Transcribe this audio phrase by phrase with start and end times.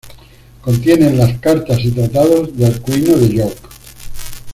[0.63, 3.57] Contiene las cartas y tratados de Alcuino de York.